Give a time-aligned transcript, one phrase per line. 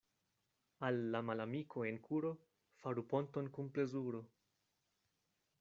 [0.87, 2.33] Al la malamiko en kuro
[2.81, 4.27] faru ponton kun plezuro.